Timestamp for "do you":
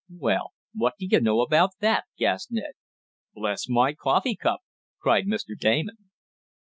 0.97-1.21